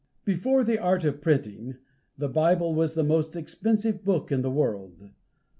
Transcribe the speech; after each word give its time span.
Before 0.25 0.63
the 0.63 0.79
art 0.79 1.03
of 1.03 1.21
printing, 1.21 1.75
the 2.17 2.27
Bible 2.27 2.73
was 2.73 2.95
the 2.95 3.03
most 3.03 3.35
expensive 3.35 4.03
book 4.03 4.31
in 4.31 4.41
the 4.41 4.49
world. 4.49 5.11